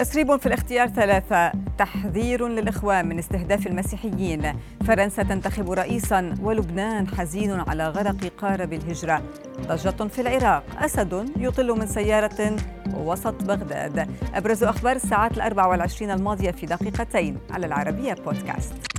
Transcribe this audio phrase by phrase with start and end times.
[0.00, 1.52] تسريب في الاختيار ثلاثة.
[1.78, 4.54] تحذير للإخوان من استهداف المسيحيين.
[4.86, 9.22] فرنسا تنتخب رئيسا ولبنان حزين على غرق قارب الهجرة.
[9.60, 10.64] ضجة في العراق.
[10.78, 12.56] أسد يطل من سيارة
[12.94, 14.08] وسط بغداد.
[14.34, 18.89] أبرز أخبار الساعات الأربع والعشرين الماضية في دقيقتين على العربية بودكاست.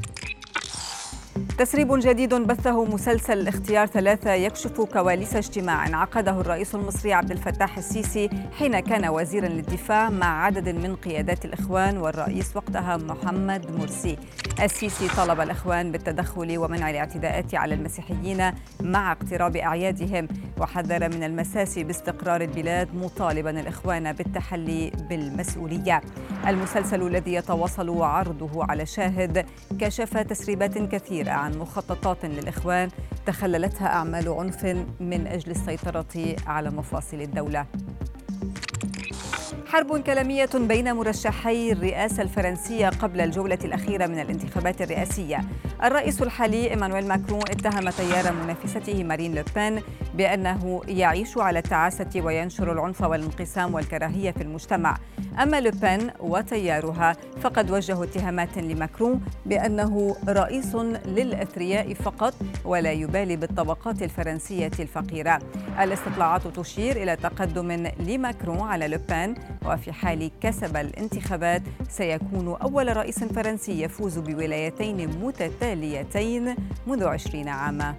[1.58, 8.30] تسريب جديد بثه مسلسل الاختيار ثلاثة يكشف كواليس اجتماع عقده الرئيس المصري عبد الفتاح السيسي
[8.60, 14.18] حين كان وزيرا للدفاع مع عدد من قيادات الإخوان والرئيس وقتها محمد مرسي.
[14.64, 18.52] السيسي طلب الإخوان بالتدخل ومنع الاعتداءات على المسيحيين
[18.82, 26.02] مع اقتراب أعيادهم وحذر من المساس باستقرار البلاد مطالبا الإخوان بالتحلي بالمسؤولية.
[26.48, 29.46] المسلسل الذي يتواصل عرضه على شاهد
[29.80, 32.90] كشف تسريبات كثيرة عن مخططات للإخوان
[33.26, 34.66] تخللتها أعمال عنف
[35.00, 37.66] من أجل السيطرة على مفاصل الدولة.
[39.72, 45.42] حرب كلامية بين مرشحي الرئاسة الفرنسية قبل الجولة الأخيرة من الانتخابات الرئاسية.
[45.84, 49.82] الرئيس الحالي إيمانويل ماكرون اتهم تيار منافسته مارين لوبين
[50.14, 54.98] بأنه يعيش على التعاسة وينشر العنف والانقسام والكراهية في المجتمع.
[55.44, 62.34] أما لوبين وتيارها فقد وجهوا اتهامات لماكرون بأنه رئيس للأثرياء فقط
[62.66, 65.40] ولا يبالي بالطبقات الفرنسية الفقيرة.
[65.80, 73.82] الاستطلاعات تشير إلى تقدم لماكرون على لوبين وفي حال كسب الانتخابات سيكون أول رئيس فرنسي
[73.82, 76.56] يفوز بولايتين متتاليتين
[76.88, 77.96] منذ عشرين عاما.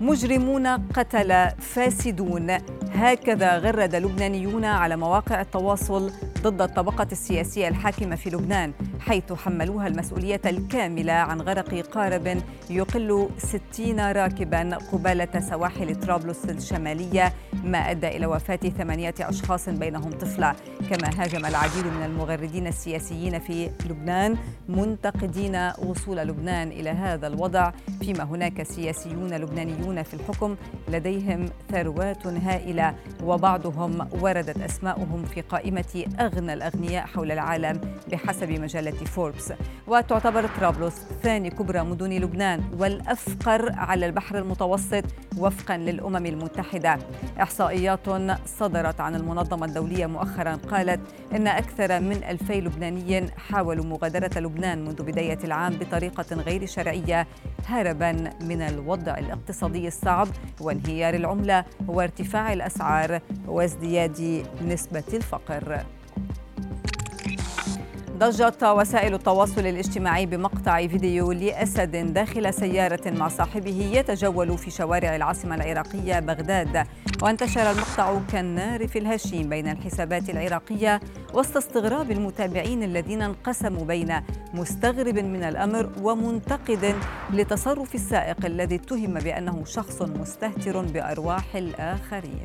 [0.00, 2.50] مجرمون قتل فاسدون.
[2.92, 6.12] هكذا غرد لبنانيون على مواقع التواصل
[6.44, 14.00] ضد الطبقة السياسية الحاكمة في لبنان حيث حملوها المسؤولية الكاملة عن غرق قارب يقل 60
[14.00, 17.32] راكبا قبالة سواحل طرابلس الشمالية
[17.64, 20.54] ما أدى إلى وفاة ثمانية أشخاص بينهم طفلة.
[20.90, 24.36] كما هاجم العديد من المغردين السياسيين في لبنان
[24.68, 30.56] منتقدين وصول لبنان إلى هذا الوضع فيما هناك سياسيون لبنانيون في الحكم
[30.88, 37.80] لديهم ثروات هائلة وبعضهم وردت أسماؤهم في قائمة أغنى الأغنياء حول العالم
[38.12, 39.52] بحسب مجلة فوربس.
[39.86, 45.04] وتعتبر طرابلس ثاني كبرى مدن لبنان والأفقر على البحر المتوسط
[45.38, 46.98] وفقا للأمم المتحدة.
[47.42, 48.08] إحصائيات
[48.46, 51.00] صدرت عن المنظمة الدولية مؤخرا قالت
[51.32, 57.26] إن أكثر من ألفي لبناني حاولوا مغادرة لبنان منذ بداية العام بطريقة غير شرعية
[57.66, 60.28] هربا من الوضع الاقتصادي الصعب
[60.60, 65.84] وانهيار العملة وارتفاع الأسعار وازدياد نسبة الفقر.
[68.18, 75.54] ضجت وسائل التواصل الاجتماعي بمقطع فيديو لأسد داخل سيارة مع صاحبه يتجول في شوارع العاصمة
[75.54, 76.86] العراقية بغداد.
[77.22, 81.00] وانتشر المقطع كالنار في الهشيم بين الحسابات العراقية
[81.34, 84.20] وسط استغراب المتابعين الذين انقسموا بين
[84.54, 86.94] مستغرب من الأمر ومنتقد
[87.32, 92.44] لتصرف السائق الذي اتهم بأنه شخص مستهتر بأرواح الآخرين.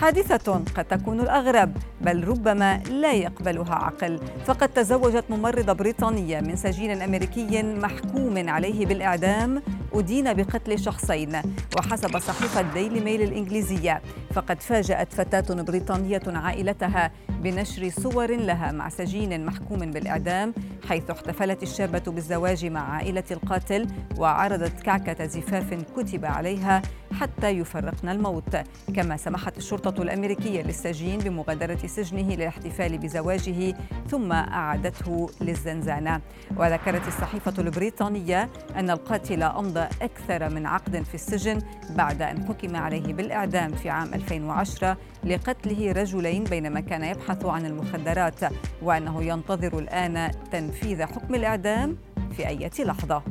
[0.00, 4.20] حادثة قد تكون الأغرب بل ربما لا يقبلها عقل.
[4.46, 9.62] فقد تزوجت ممرضة بريطانية من سجين أمريكي محكوم عليه بالإعدام
[9.94, 11.42] أدين بقتل شخصين
[11.78, 14.02] وحسب صحيفة ديلي ميل الإنجليزية.
[14.32, 20.54] فقد فاجأت فتاة بريطانية عائلتها بنشر صور لها مع سجين محكوم بالإعدام
[20.88, 23.86] حيث احتفلت الشابة بالزواج مع عائلة القاتل
[24.18, 26.82] وعرضت كعكة زفاف كتب عليها
[27.20, 28.56] حتى يفرقن الموت.
[28.96, 33.74] كما سمحت الشرطة الأمريكية للسجين بمغادرة سجنه للاحتفال بزواجه
[34.10, 36.20] ثم أعادته للزنزانة.
[36.56, 41.58] وذكرت الصحيفة البريطانية أن القاتل أمضى أكثر من عقد في السجن
[41.90, 48.40] بعد أن حكم عليه بالإعدام في عام 2010 لقتله رجلين بينما كان يبحث عن المخدرات
[48.82, 51.96] وأنه ينتظر الآن تنفيذ حكم الإعدام
[52.36, 53.22] في أي لحظة.